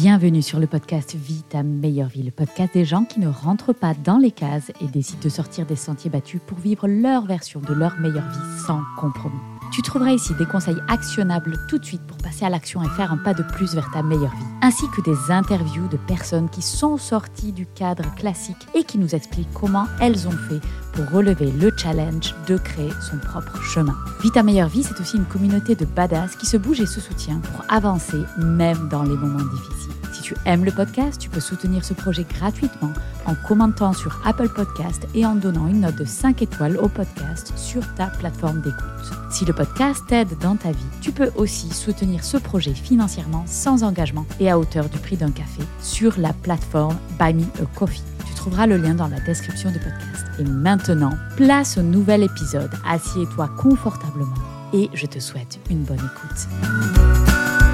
[0.00, 3.72] Bienvenue sur le podcast Vie ta meilleure vie, le podcast des gens qui ne rentrent
[3.72, 7.58] pas dans les cases et décident de sortir des sentiers battus pour vivre leur version
[7.58, 9.57] de leur meilleure vie sans compromis.
[9.72, 13.12] Tu trouveras ici des conseils actionnables tout de suite pour passer à l'action et faire
[13.12, 16.62] un pas de plus vers ta meilleure vie, ainsi que des interviews de personnes qui
[16.62, 20.60] sont sorties du cadre classique et qui nous expliquent comment elles ont fait
[20.92, 23.94] pour relever le challenge de créer son propre chemin.
[24.22, 27.00] Vie ta meilleure vie, c'est aussi une communauté de badass qui se bouge et se
[27.00, 30.07] soutient pour avancer même dans les moments difficiles.
[30.28, 32.92] Tu aimes le podcast, tu peux soutenir ce projet gratuitement
[33.24, 37.50] en commentant sur Apple Podcast et en donnant une note de 5 étoiles au podcast
[37.56, 39.10] sur ta plateforme d'écoute.
[39.30, 43.84] Si le podcast t'aide dans ta vie, tu peux aussi soutenir ce projet financièrement sans
[43.84, 48.02] engagement et à hauteur du prix d'un café sur la plateforme Buy Me a Coffee.
[48.26, 50.26] Tu trouveras le lien dans la description du podcast.
[50.38, 52.70] Et maintenant, place au nouvel épisode.
[52.86, 54.36] Assieds-toi confortablement
[54.74, 57.67] et je te souhaite une bonne écoute.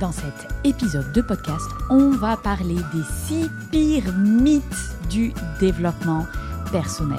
[0.00, 4.62] Dans cet épisode de podcast, on va parler des six pires mythes
[5.10, 6.24] du développement
[6.70, 7.18] personnel.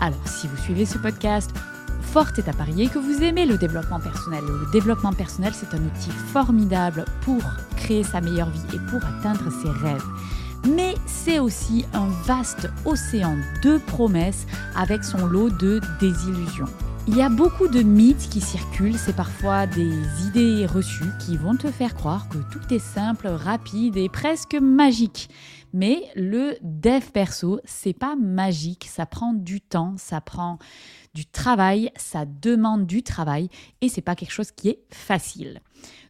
[0.00, 1.50] Alors, si vous suivez ce podcast,
[2.02, 4.44] fort est à parier que vous aimez le développement personnel.
[4.44, 7.42] Le développement personnel, c'est un outil formidable pour
[7.76, 10.04] créer sa meilleure vie et pour atteindre ses rêves.
[10.68, 16.68] Mais c'est aussi un vaste océan de promesses avec son lot de désillusions.
[17.10, 21.56] Il y a beaucoup de mythes qui circulent, c'est parfois des idées reçues qui vont
[21.56, 25.30] te faire croire que tout est simple, rapide et presque magique.
[25.72, 30.58] Mais le dev perso, c'est pas magique, ça prend du temps, ça prend
[31.14, 33.48] du travail, ça demande du travail
[33.80, 35.62] et c'est pas quelque chose qui est facile.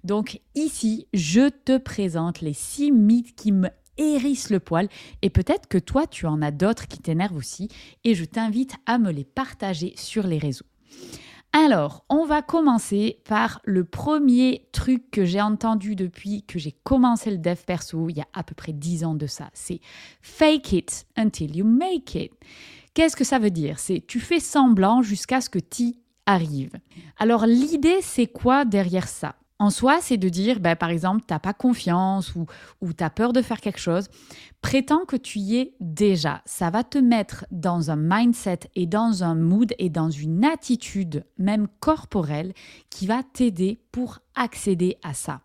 [0.02, 4.88] Donc ici, je te présente les six mythes qui me hérissent le poil
[5.22, 7.68] et peut-être que toi tu en as d'autres qui t'énervent aussi
[8.02, 10.66] et je t'invite à me les partager sur les réseaux.
[11.52, 17.30] Alors, on va commencer par le premier truc que j'ai entendu depuis que j'ai commencé
[17.30, 19.48] le dev perso, il y a à peu près 10 ans de ça.
[19.54, 19.80] C'est
[20.20, 22.32] fake it until you make it.
[22.92, 23.78] Qu'est-ce que ça veut dire?
[23.78, 25.94] C'est tu fais semblant jusqu'à ce que tu
[26.26, 26.78] arrives.
[27.18, 29.36] Alors, l'idée, c'est quoi derrière ça?
[29.60, 32.46] En soi, c'est de dire, ben, par exemple, tu n'as pas confiance ou,
[32.80, 34.08] ou tu as peur de faire quelque chose.
[34.62, 36.42] Prétends que tu y es déjà.
[36.44, 41.24] Ça va te mettre dans un mindset et dans un mood et dans une attitude,
[41.38, 42.52] même corporelle,
[42.88, 45.40] qui va t'aider pour accéder à ça.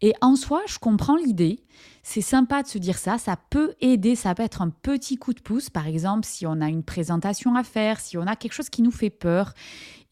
[0.00, 1.60] Et en soi, je comprends l'idée.
[2.02, 3.18] C'est sympa de se dire ça.
[3.18, 4.16] Ça peut aider.
[4.16, 5.68] Ça peut être un petit coup de pouce.
[5.68, 8.82] Par exemple, si on a une présentation à faire, si on a quelque chose qui
[8.82, 9.52] nous fait peur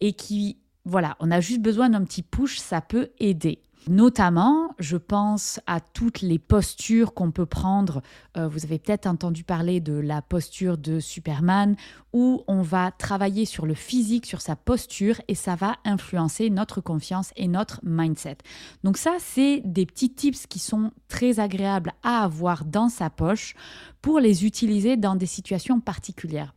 [0.00, 3.60] et qui voilà, on a juste besoin d'un petit push, ça peut aider.
[3.88, 8.02] Notamment, je pense à toutes les postures qu'on peut prendre.
[8.36, 11.76] Euh, vous avez peut-être entendu parler de la posture de Superman,
[12.12, 16.82] où on va travailler sur le physique, sur sa posture, et ça va influencer notre
[16.82, 18.38] confiance et notre mindset.
[18.84, 23.54] Donc ça, c'est des petits tips qui sont très agréables à avoir dans sa poche
[24.02, 26.54] pour les utiliser dans des situations particulières.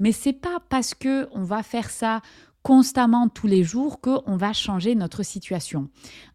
[0.00, 2.20] Mais c'est pas parce que on va faire ça
[2.64, 5.90] constamment tous les jours qu'on va changer notre situation.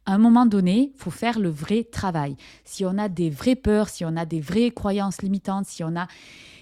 [0.06, 2.38] À un moment donné, il faut faire le vrai travail.
[2.64, 5.96] Si on a des vraies peurs, si on a des vraies croyances limitantes, si on
[5.98, 6.08] a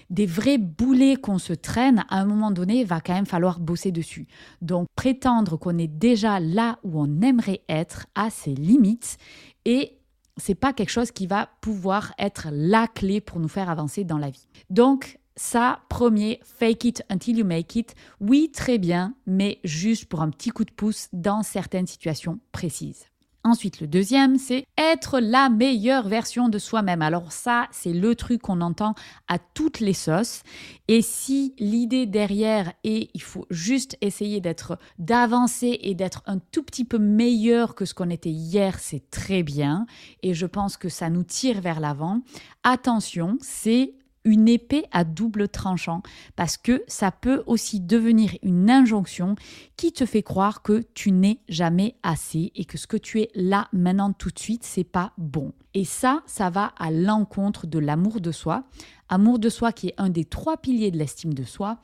[0.08, 3.60] des vrais boulets qu'on se traîne, à un moment donné, il va quand même falloir
[3.60, 4.26] bosser dessus.
[4.62, 9.18] Donc prétendre qu'on est déjà là où on aimerait être a ses limites
[9.66, 9.98] et
[10.38, 14.18] c'est pas quelque chose qui va pouvoir être la clé pour nous faire avancer dans
[14.18, 14.46] la vie.
[14.70, 17.94] Donc ça, premier, fake it until you make it.
[18.20, 23.06] Oui, très bien, mais juste pour un petit coup de pouce dans certaines situations précises.
[23.44, 27.02] Ensuite, le deuxième, c'est être la meilleure version de soi-même.
[27.02, 28.94] Alors ça, c'est le truc qu'on entend
[29.28, 30.42] à toutes les sauces.
[30.88, 36.64] Et si l'idée derrière est, il faut juste essayer d'être, d'avancer et d'être un tout
[36.64, 39.86] petit peu meilleur que ce qu'on était hier, c'est très bien.
[40.22, 42.22] Et je pense que ça nous tire vers l'avant.
[42.64, 43.94] Attention, c'est
[44.28, 46.02] une épée à double tranchant
[46.36, 49.36] parce que ça peut aussi devenir une injonction
[49.76, 53.30] qui te fait croire que tu n'es jamais assez et que ce que tu es
[53.34, 55.54] là maintenant tout de suite c'est pas bon.
[55.72, 58.64] Et ça ça va à l'encontre de l'amour de soi,
[59.08, 61.78] amour de soi qui est un des trois piliers de l'estime de soi.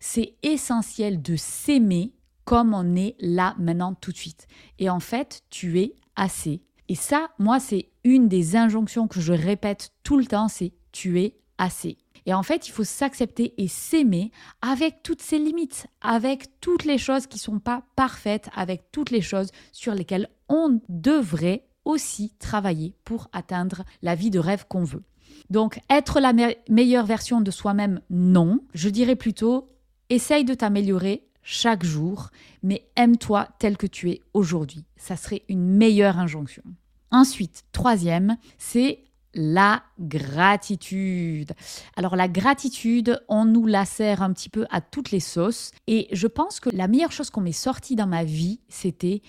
[0.00, 2.12] C'est essentiel de s'aimer
[2.44, 4.48] comme on est là maintenant tout de suite.
[4.78, 6.60] Et en fait, tu es assez.
[6.88, 11.20] Et ça, moi, c'est une des injonctions que je répète tout le temps, c'est tu
[11.20, 11.98] es assez.
[12.26, 14.30] Et en fait, il faut s'accepter et s'aimer
[14.62, 19.10] avec toutes ses limites, avec toutes les choses qui ne sont pas parfaites, avec toutes
[19.10, 24.84] les choses sur lesquelles on devrait aussi travailler pour atteindre la vie de rêve qu'on
[24.84, 25.04] veut.
[25.50, 26.32] Donc, être la
[26.68, 28.60] meilleure version de soi-même, non.
[28.72, 29.68] Je dirais plutôt,
[30.08, 32.30] essaye de t'améliorer chaque jour,
[32.62, 34.86] mais aime-toi tel que tu es aujourd'hui.
[34.96, 36.62] Ça serait une meilleure injonction.
[37.10, 39.04] Ensuite, troisième, c'est
[39.34, 41.52] la gratitude.
[41.96, 46.08] Alors la gratitude, on nous la sert un petit peu à toutes les sauces et
[46.12, 49.22] je pense que la meilleure chose qu'on m'ait sortie dans ma vie, c'était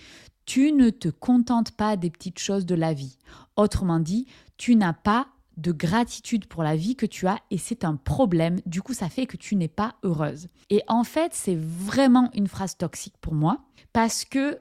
[0.45, 3.17] tu ne te contentes pas des petites choses de la vie.
[3.55, 7.85] Autrement dit, tu n'as pas de gratitude pour la vie que tu as et c'est
[7.85, 8.59] un problème.
[8.65, 10.49] Du coup, ça fait que tu n'es pas heureuse.
[10.69, 13.59] Et en fait, c'est vraiment une phrase toxique pour moi
[13.93, 14.59] parce que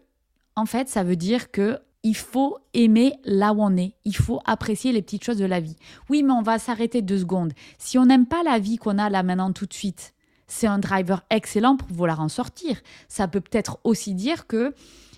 [0.56, 3.94] en fait, ça veut dire que il faut aimer là où on est.
[4.04, 5.76] Il faut apprécier les petites choses de la vie.
[6.10, 7.52] Oui, mais on va s'arrêter deux secondes.
[7.78, 10.14] Si on n'aime pas la vie qu'on a là maintenant tout de suite,
[10.46, 12.80] c'est un driver excellent pour vouloir en sortir.
[13.08, 14.74] Ça peut peut-être aussi dire que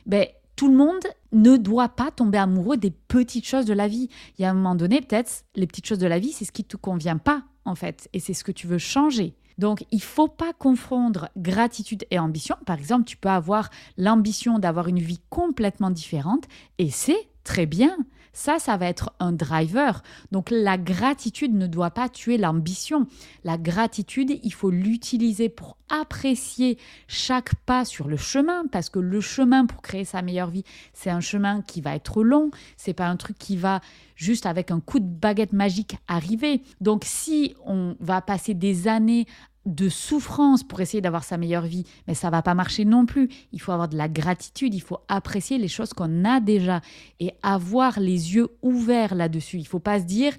[0.07, 1.03] ben, tout le monde
[1.33, 4.09] ne doit pas tomber amoureux des petites choses de la vie.
[4.39, 6.53] Il y a un moment donné, peut-être, les petites choses de la vie, c'est ce
[6.53, 9.35] qui ne te convient pas, en fait, et c'est ce que tu veux changer.
[9.59, 12.57] Donc, il faut pas confondre gratitude et ambition.
[12.67, 16.45] Par exemple, tu peux avoir l'ambition d'avoir une vie complètement différente
[16.79, 17.97] et c'est très bien.
[18.37, 20.03] Ça, ça va être un driver.
[20.31, 23.07] Donc la gratitude ne doit pas tuer l'ambition.
[23.45, 26.77] La gratitude, il faut l'utiliser pour apprécier
[27.09, 31.09] chaque pas sur le chemin, parce que le chemin pour créer sa meilleure vie, c'est
[31.09, 32.51] un chemin qui va être long.
[32.77, 33.81] C'est pas un truc qui va
[34.17, 36.61] juste avec un coup de baguette magique arriver.
[36.83, 39.27] Donc si on va passer des années
[39.67, 43.29] de souffrance pour essayer d'avoir sa meilleure vie, mais ça va pas marcher non plus.
[43.53, 46.81] Il faut avoir de la gratitude, il faut apprécier les choses qu'on a déjà
[47.21, 49.59] et avoir les yeux ouverts là-dessus.
[49.59, 50.33] Il faut pas se dire,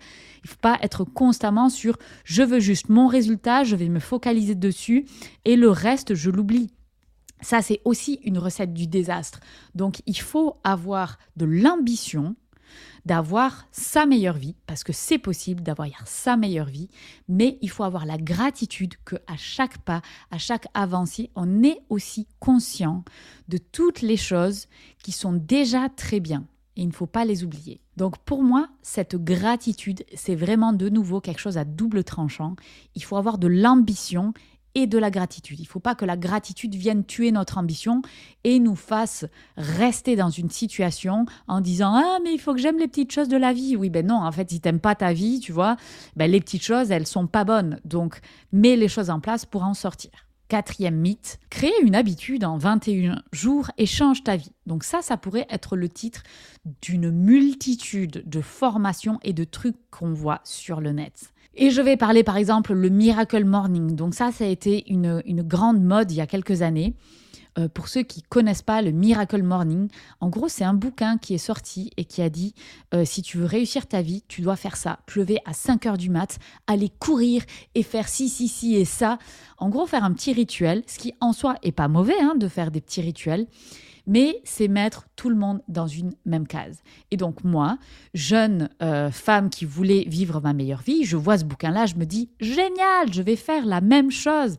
[0.44, 4.56] il faut pas être constamment sur je veux juste mon résultat, je vais me focaliser
[4.56, 5.06] dessus
[5.46, 6.72] et le reste je l'oublie.
[7.42, 9.42] Ça c'est aussi une recette du désastre.
[9.76, 12.36] Donc il faut avoir de l'ambition,
[13.06, 16.90] d'avoir sa meilleure vie, parce que c'est possible d'avoir sa meilleure vie,
[17.28, 21.80] mais il faut avoir la gratitude que à chaque pas, à chaque avancée, on est
[21.90, 23.04] aussi conscient
[23.48, 24.68] de toutes les choses
[25.04, 26.46] qui sont déjà très bien.
[26.76, 27.82] Et il ne faut pas les oublier.
[27.96, 32.56] Donc pour moi, cette gratitude, c'est vraiment de nouveau quelque chose à double tranchant.
[32.94, 34.34] Il faut avoir de l'ambition
[34.78, 35.60] et de la gratitude.
[35.60, 38.04] Il ne faut pas que la gratitude vienne tuer notre ambition
[38.44, 39.26] et nous fasse
[39.58, 43.28] rester dans une situation en disant ah mais il faut que j'aime les petites choses
[43.28, 43.76] de la vie.
[43.76, 45.78] Oui ben non, en fait si t'aimes pas ta vie, tu vois,
[46.16, 47.80] ben les petites choses elles sont pas bonnes.
[47.86, 48.20] Donc
[48.52, 50.12] mets les choses en place pour en sortir.
[50.48, 54.52] Quatrième mythe, créer une habitude en 21 jours et change ta vie.
[54.68, 56.22] Donc ça, ça pourrait être le titre
[56.84, 61.34] d'une multitude de formations et de trucs qu'on voit sur le net.
[61.60, 63.96] Et je vais parler par exemple le Miracle Morning.
[63.96, 66.94] Donc ça, ça a été une, grande mode il y a quelques années.
[67.58, 69.90] Euh, pour ceux qui connaissent pas le Miracle Morning,
[70.20, 72.54] en gros, c'est un bouquin qui est sorti et qui a dit
[72.94, 75.00] euh, si tu veux réussir ta vie, tu dois faire ça.
[75.08, 76.38] Plever à 5 heures du mat,
[76.68, 77.42] aller courir
[77.74, 79.18] et faire ci, ci, ci et ça.
[79.58, 82.48] En gros, faire un petit rituel, ce qui en soi est pas mauvais hein, de
[82.48, 83.48] faire des petits rituels
[84.08, 86.82] mais c'est mettre tout le monde dans une même case.
[87.12, 87.78] Et donc moi,
[88.14, 92.06] jeune euh, femme qui voulait vivre ma meilleure vie, je vois ce bouquin-là, je me
[92.06, 94.58] dis, génial, je vais faire la même chose.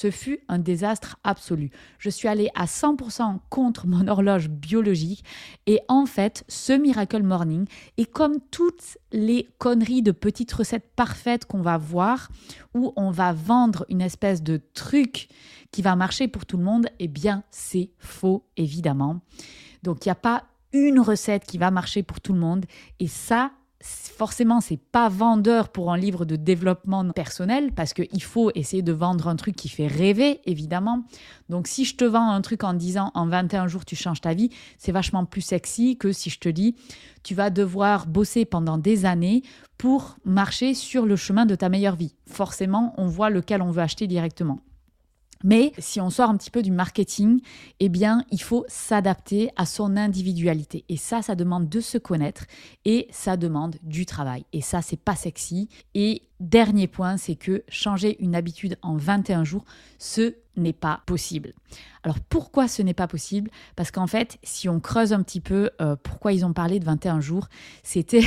[0.00, 1.72] Ce fut un désastre absolu.
[1.98, 5.24] Je suis allée à 100% contre mon horloge biologique
[5.66, 7.66] et en fait, ce Miracle Morning
[7.96, 12.28] est comme toutes les conneries de petites recettes parfaites qu'on va voir
[12.74, 15.30] où on va vendre une espèce de truc
[15.72, 19.18] qui va marcher pour tout le monde, eh bien, c'est faux, évidemment.
[19.82, 22.66] Donc, il n'y a pas une recette qui va marcher pour tout le monde.
[23.00, 28.50] Et ça, forcément, c'est pas vendeur pour un livre de développement personnel parce qu'il faut
[28.54, 31.04] essayer de vendre un truc qui fait rêver, évidemment.
[31.48, 34.34] Donc, si je te vends un truc en disant en 21 jours tu changes ta
[34.34, 36.74] vie, c'est vachement plus sexy que si je te dis
[37.22, 39.42] tu vas devoir bosser pendant des années
[39.76, 42.14] pour marcher sur le chemin de ta meilleure vie.
[42.26, 44.60] Forcément, on voit lequel on veut acheter directement.
[45.44, 47.40] Mais si on sort un petit peu du marketing,
[47.80, 50.84] eh bien, il faut s'adapter à son individualité.
[50.88, 52.44] Et ça, ça demande de se connaître
[52.84, 54.44] et ça demande du travail.
[54.52, 55.68] Et ça, c'est pas sexy.
[56.40, 59.64] Dernier point, c'est que changer une habitude en 21 jours,
[59.98, 61.52] ce n'est pas possible.
[62.02, 63.50] Alors pourquoi ce n'est pas possible?
[63.76, 66.84] Parce qu'en fait, si on creuse un petit peu euh, pourquoi ils ont parlé de
[66.84, 67.48] 21 jours,
[67.82, 68.24] c'était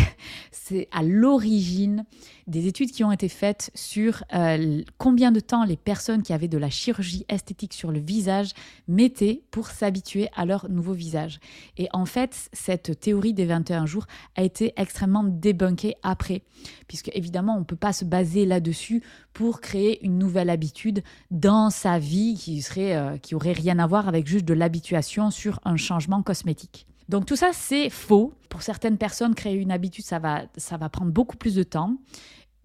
[0.52, 2.06] c'est à l'origine
[2.48, 6.48] des études qui ont été faites sur euh, combien de temps les personnes qui avaient
[6.48, 8.52] de la chirurgie esthétique sur le visage
[8.88, 11.40] mettaient pour s'habituer à leur nouveau visage.
[11.78, 16.44] Et en fait, cette théorie des 21 jours a été extrêmement débunkée après,
[16.92, 21.70] puisque évidemment, on ne peut pas se baser là-dessus pour créer une nouvelle habitude dans
[21.70, 25.62] sa vie qui serait euh, qui aurait rien à voir avec juste de l'habituation sur
[25.64, 26.86] un changement cosmétique.
[27.08, 28.34] Donc tout ça c'est faux.
[28.50, 31.96] Pour certaines personnes créer une habitude ça va ça va prendre beaucoup plus de temps.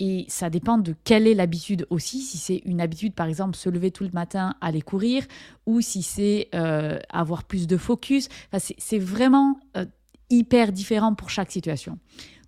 [0.00, 3.68] Et ça dépend de quelle est l'habitude aussi, si c'est une habitude par exemple se
[3.68, 5.24] lever tout le matin, aller courir,
[5.66, 8.28] ou si c'est euh, avoir plus de focus.
[8.58, 9.86] c'est vraiment euh,
[10.30, 11.98] hyper différent pour chaque situation.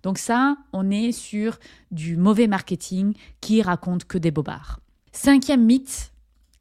[0.03, 1.59] Donc ça, on est sur
[1.91, 4.79] du mauvais marketing qui raconte que des bobards.
[5.11, 6.11] Cinquième mythe,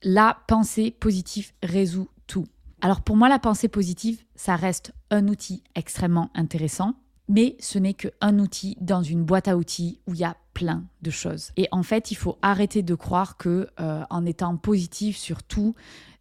[0.02, 2.46] la pensée positive résout tout.
[2.80, 6.94] Alors pour moi, la pensée positive, ça reste un outil extrêmement intéressant,
[7.28, 10.84] mais ce n'est qu'un outil dans une boîte à outils où il y a plein
[11.02, 11.50] de choses.
[11.56, 15.74] Et en fait, il faut arrêter de croire que euh, en étant positif sur tout,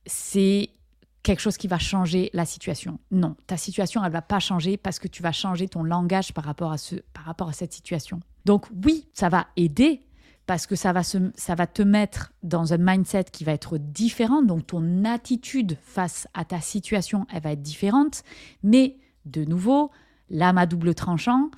[0.06, 0.70] c'est
[1.28, 3.00] quelque chose qui va changer la situation.
[3.12, 6.46] Non, ta situation, elle va pas changer parce que tu vas changer ton langage par
[6.46, 8.22] rapport à, ce, par rapport à cette situation.
[8.46, 10.04] Donc oui, ça va aider
[10.46, 13.78] parce que ça va, se, ça va te mettre dans un mindset qui va être
[13.78, 18.24] différent, donc ton attitude face à ta situation, elle va être différente.
[18.64, 19.92] Mais de nouveau,
[20.30, 21.52] l'âme à double tranchant,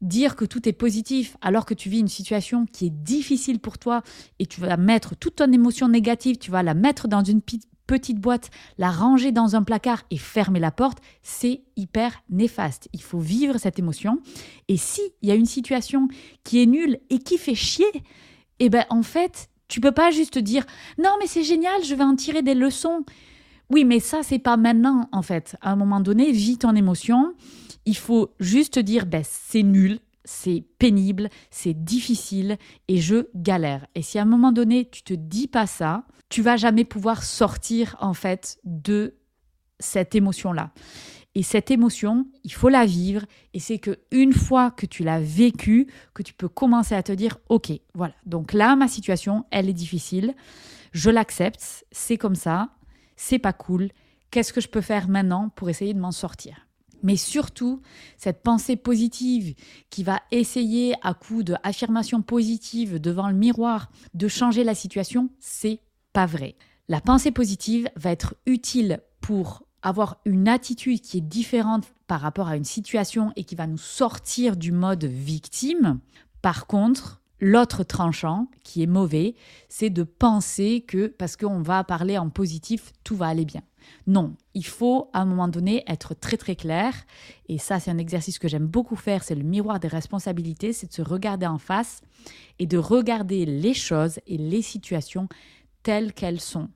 [0.00, 3.78] dire que tout est positif alors que tu vis une situation qui est difficile pour
[3.78, 4.02] toi
[4.40, 7.40] et tu vas mettre toute ton émotion négative, tu vas la mettre dans une
[7.86, 12.88] petite boîte, la ranger dans un placard et fermer la porte, c'est hyper néfaste.
[12.92, 14.20] Il faut vivre cette émotion.
[14.68, 16.08] Et si il y a une situation
[16.44, 17.86] qui est nulle et qui fait chier,
[18.58, 20.64] eh ben en fait, tu peux pas juste dire
[20.98, 23.04] non mais c'est génial, je vais en tirer des leçons.
[23.70, 25.56] Oui, mais ça c'est pas maintenant en fait.
[25.60, 27.34] À un moment donné, vis ton émotion.
[27.84, 33.86] Il faut juste dire ben c'est nul, c'est pénible, c'est difficile et je galère.
[33.94, 37.22] Et si à un moment donné, tu te dis pas ça, tu vas jamais pouvoir
[37.22, 39.14] sortir en fait de
[39.78, 40.72] cette émotion-là.
[41.34, 43.24] Et cette émotion, il faut la vivre.
[43.52, 47.12] Et c'est que une fois que tu l'as vécue, que tu peux commencer à te
[47.12, 48.14] dire, ok, voilà.
[48.24, 50.34] Donc là, ma situation, elle est difficile.
[50.92, 51.84] Je l'accepte.
[51.92, 52.70] C'est comme ça.
[53.16, 53.90] C'est pas cool.
[54.30, 56.65] Qu'est-ce que je peux faire maintenant pour essayer de m'en sortir?
[57.02, 57.80] Mais surtout,
[58.16, 59.54] cette pensée positive
[59.90, 65.80] qui va essayer à coup d'affirmation positive devant le miroir de changer la situation, c'est
[66.12, 66.56] pas vrai.
[66.88, 72.48] La pensée positive va être utile pour avoir une attitude qui est différente par rapport
[72.48, 76.00] à une situation et qui va nous sortir du mode victime.
[76.42, 79.34] Par contre, l'autre tranchant, qui est mauvais,
[79.68, 83.62] c'est de penser que parce qu'on va parler en positif, tout va aller bien.
[84.06, 86.94] Non, il faut à un moment donné être très très clair.
[87.48, 90.88] Et ça, c'est un exercice que j'aime beaucoup faire, c'est le miroir des responsabilités, c'est
[90.88, 92.02] de se regarder en face
[92.58, 95.28] et de regarder les choses et les situations
[95.82, 96.68] telles qu'elles sont,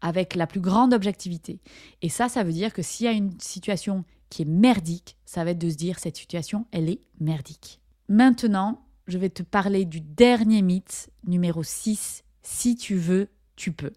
[0.00, 1.60] avec la plus grande objectivité.
[2.02, 5.44] Et ça, ça veut dire que s'il y a une situation qui est merdique, ça
[5.44, 7.80] va être de se dire cette situation, elle est merdique.
[8.08, 12.22] Maintenant, je vais te parler du dernier mythe, numéro 6.
[12.42, 13.92] Si tu veux, tu peux.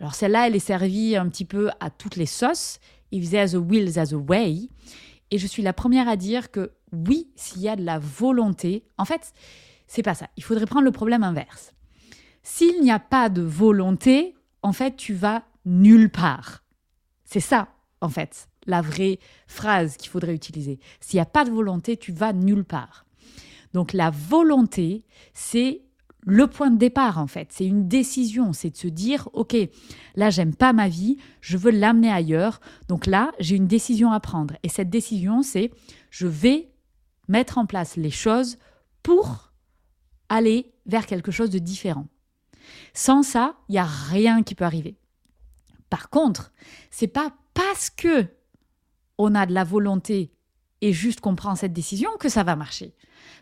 [0.00, 2.80] Alors celle-là, elle est servie un petit peu à toutes les sauces.
[3.12, 4.68] If there's a will, there's a way.
[5.30, 8.84] Et je suis la première à dire que oui, s'il y a de la volonté,
[8.98, 9.32] en fait,
[9.86, 10.28] c'est pas ça.
[10.36, 11.72] Il faudrait prendre le problème inverse.
[12.42, 16.64] S'il n'y a pas de volonté, en fait, tu vas nulle part.
[17.24, 17.68] C'est ça,
[18.00, 20.80] en fait, la vraie phrase qu'il faudrait utiliser.
[21.00, 23.04] S'il n'y a pas de volonté, tu vas nulle part.
[23.74, 25.82] Donc la volonté, c'est
[26.20, 27.48] le point de départ en fait.
[27.52, 29.56] C'est une décision, c'est de se dire ok,
[30.14, 32.60] là j'aime pas ma vie, je veux l'amener ailleurs.
[32.88, 35.70] Donc là j'ai une décision à prendre et cette décision c'est
[36.10, 36.70] je vais
[37.28, 38.58] mettre en place les choses
[39.02, 39.52] pour
[40.28, 42.06] aller vers quelque chose de différent.
[42.92, 44.98] Sans ça, il y a rien qui peut arriver.
[45.88, 46.52] Par contre,
[46.90, 48.26] c'est pas parce que
[49.16, 50.32] on a de la volonté
[50.80, 52.94] et juste qu'on prend cette décision que ça va marcher.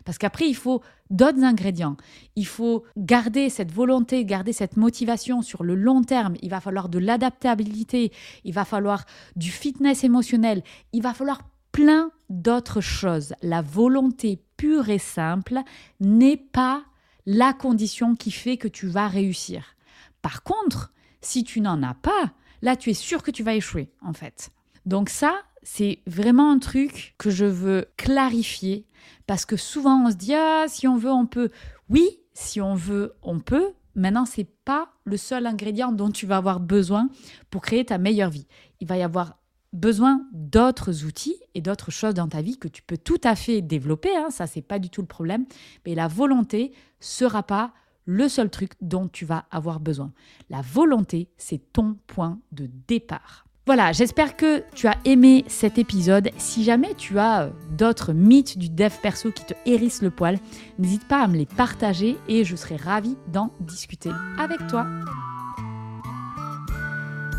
[0.05, 1.97] Parce qu'après, il faut d'autres ingrédients.
[2.35, 6.35] Il faut garder cette volonté, garder cette motivation sur le long terme.
[6.41, 8.11] Il va falloir de l'adaptabilité,
[8.43, 10.63] il va falloir du fitness émotionnel,
[10.93, 11.41] il va falloir
[11.71, 13.33] plein d'autres choses.
[13.41, 15.59] La volonté pure et simple
[15.99, 16.83] n'est pas
[17.25, 19.75] la condition qui fait que tu vas réussir.
[20.21, 20.91] Par contre,
[21.21, 24.49] si tu n'en as pas, là, tu es sûr que tu vas échouer, en fait.
[24.85, 25.35] Donc ça,
[25.69, 28.85] c'est vraiment un truc que je veux clarifier
[29.27, 31.49] parce que souvent on se dit ah si on veut on peut.
[31.89, 33.73] Oui, si on veut on peut.
[33.93, 37.09] Maintenant, c'est pas le seul ingrédient dont tu vas avoir besoin
[37.49, 38.47] pour créer ta meilleure vie.
[38.79, 39.39] Il va y avoir
[39.73, 43.61] besoin d'autres outils et d'autres choses dans ta vie que tu peux tout à fait
[43.61, 44.15] développer.
[44.15, 45.45] Hein, ça, c'est pas du tout le problème.
[45.85, 46.71] Mais la volonté
[47.01, 47.73] sera pas
[48.05, 50.13] le seul truc dont tu vas avoir besoin.
[50.49, 53.46] La volonté, c'est ton point de départ.
[53.67, 56.29] Voilà, j'espère que tu as aimé cet épisode.
[56.37, 60.39] Si jamais tu as euh, d'autres mythes du dev perso qui te hérissent le poil,
[60.79, 64.87] n'hésite pas à me les partager et je serai ravie d'en discuter avec toi.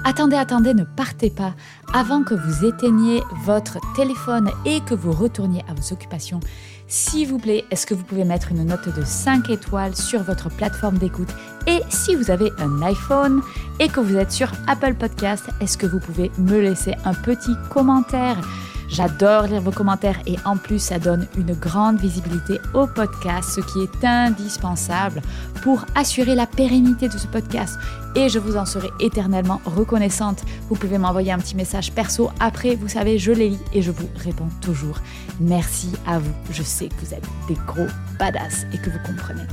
[0.08, 1.52] Attendez, attendez, ne partez pas.
[1.92, 6.40] Avant que vous éteigniez votre téléphone et que vous retourniez à vos occupations,
[6.86, 10.48] s'il vous plaît, est-ce que vous pouvez mettre une note de 5 étoiles sur votre
[10.48, 11.28] plateforme d'écoute?
[11.66, 13.42] Et si vous avez un iPhone
[13.80, 17.52] et que vous êtes sur Apple Podcast, est-ce que vous pouvez me laisser un petit
[17.68, 18.40] commentaire?
[18.88, 23.60] J'adore lire vos commentaires et en plus ça donne une grande visibilité au podcast, ce
[23.60, 25.20] qui est indispensable
[25.62, 27.78] pour assurer la pérennité de ce podcast.
[28.16, 30.42] Et je vous en serai éternellement reconnaissante.
[30.68, 33.90] Vous pouvez m'envoyer un petit message perso après, vous savez, je les lis et je
[33.90, 35.00] vous réponds toujours.
[35.38, 36.32] Merci à vous.
[36.50, 37.86] Je sais que vous êtes des gros
[38.18, 39.46] badass et que vous comprenez.